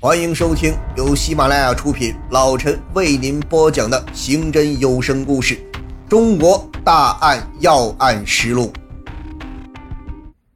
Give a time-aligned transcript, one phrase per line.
[0.00, 5.56] 欢迎收听由喜马拉雅出品，老陈为您播讲的刑侦有声故事
[6.08, 8.72] 《中国大案要案实录》。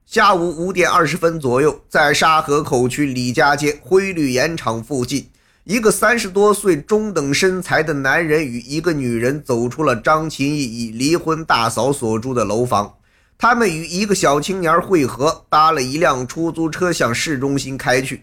[0.06, 5.28] 下午五点二十分左右，在沙河口区李家街灰绿盐场附近，
[5.64, 12.94] 一个三十多岁、中等身材的男人与一个女人走出了张琴义以离婚大嫂所住的楼房。
[13.36, 18.22] 他们与一个小青年会合，搭了一辆出租车向市中心开去。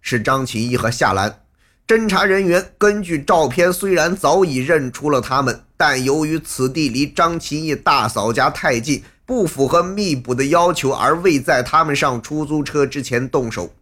[0.00, 1.40] 是张琴义和夏兰。
[1.86, 13.72] 侦查人员根据照片，虽然早已认出了他们，但由于此地离张琴义大嫂家太近，不符合密捕的要求，而未在他们上出租车之前动手。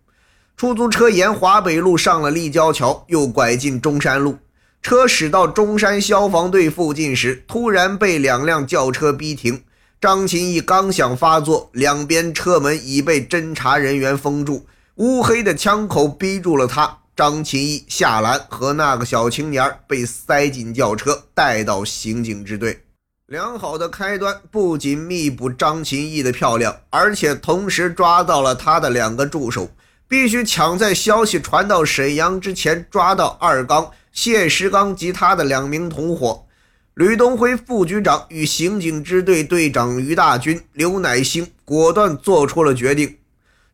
[0.56, 4.38] 出租车沿华北路上了立交桥，又拐进中山路。
[4.80, 9.62] 车驶到中山消防队附近时，突然被两辆轿车逼停。
[10.00, 14.64] 张琴义刚想发作，两边车门已被侦查人员封住。
[14.98, 22.82] 乌黑的枪口逼住了他，张琴义、夏兰和那个小青年被塞进轿车，带到刑警支队。
[23.26, 29.70] 良好的开端不仅弥补张琴义的漂亮，而且同时抓到了他的两个助手。
[30.08, 36.46] 必须抢在消息传到沈阳之前抓到二刚、谢石刚及他的两名同伙。
[36.94, 43.18] 吕东辉副局长与刑警支队队长于大军、刘乃兴果断做出了决定。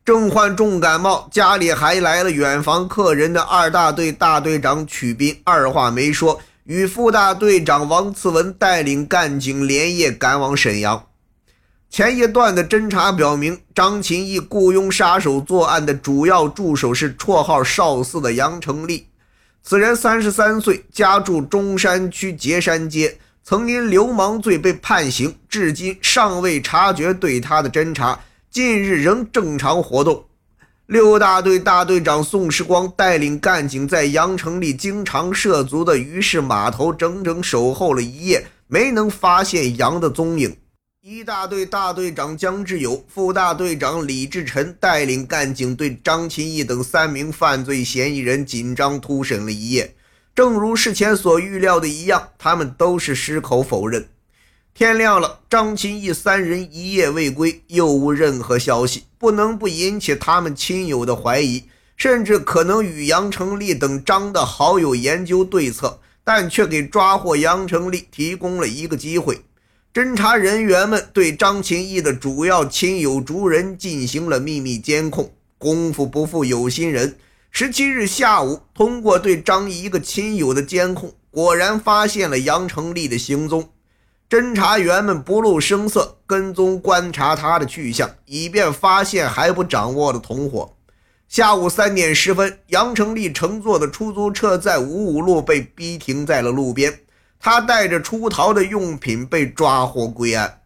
[0.05, 11.07] 正患重感冒，家里还来了远房客人的二大队大队长曲斌，二话没说，与副大队长王次文带领干警连夜赶往沈阳。
[11.89, 19.07] 前一段的侦查表明，张琴义雇佣杀手作案的主要助手是绰号“少四”的杨成立。
[19.63, 28.19] 此人三十三岁，家住中山区碣山街，曾因流氓罪被判刑，至今尚未察觉对他的侦查。
[28.55, 30.27] 近日仍正常活动。
[30.85, 40.55] 六大队大队长宋时光带领干警在杨城里经常涉足的鱼市码头整整守候了一夜，没能发现杨的踪影。
[41.01, 49.93] 一大队大队长姜志友、副大队长李志臣带领干警对张琴义等三名犯罪嫌疑人紧张突审了一夜。
[50.33, 54.07] 正如事前所预料的一样，他们都是矢口否认。
[54.77, 61.63] 天亮了，张琴义三人一夜未归，又无任何消息，不能不引起他们亲友的怀疑，
[61.95, 69.39] 甚至可能与杨成立等张的好友研究对策，但却给抓获杨成立提供了一个机会。
[69.93, 77.15] 侦查人员们对张琴义的主要亲友族人进行了秘密监控，功夫不负有心人，
[77.49, 83.69] 十七日下午，通过对张一个亲友的监控，果然发现了杨成立的行踪。
[84.27, 90.73] 侦查员们不露声色跟踪观察他的去向，以便发现还不掌握的同伙。
[91.27, 97.01] 下午三点十分，杨成立乘坐的出租车在五五路被逼停在了路边，
[97.39, 100.61] 他带着出逃的用品被抓获归案。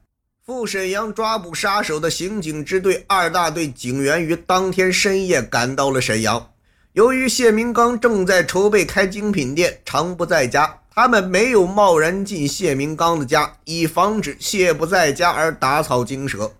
[0.45, 6.49] 赴沈阳抓捕杀手的刑警支队二大队警员于当天深夜赶到了沈阳。
[6.93, 10.79] 由于谢明刚正在筹备开精品店，常不在家。
[11.01, 16.51] 他们没有贸然进谢明刚的家，以防止谢不在家而打草惊蛇。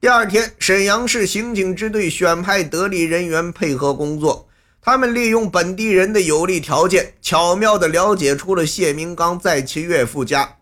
[0.00, 4.46] 第二天，沈阳市刑警支队选派得力人员配合工作，
[4.80, 10.58] 他们利用本地人的有利条件，巧妙地了解出了谢明刚在其岳父家。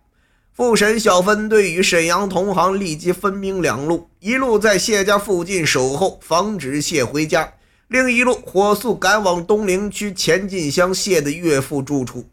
[0.54, 7.52] 复审小分队与沈阳同行立即分兵两路，一路在谢家附近守候，防止谢回家；
[7.88, 12.24] 另一路火速赶往东陵区前进乡谢的岳父住处。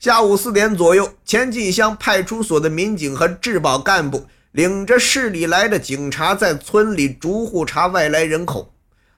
[0.00, 8.72] 下午四点左右，前进乡派出所的民警和治保干部领着市里来的警察，在村里逐户查外来人口。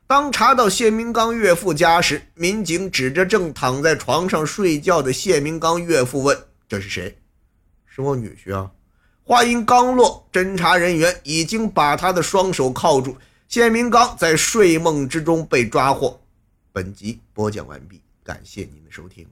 [0.08, 6.36] 当查到谢明刚岳父家时，民警指着正躺在床上睡觉的谢明刚岳父问
[6.68, 7.16] ：“这是谁
[7.86, 8.68] ？”“是我女婿啊。”
[9.22, 13.16] 话音刚落，侦查人员已经把他的双手铐住。
[13.46, 16.20] 谢明刚在睡梦之中被抓获。
[16.72, 19.24] 本集播讲完毕，感谢您的收听。